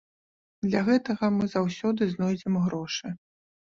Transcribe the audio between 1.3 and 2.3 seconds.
мы заўсёды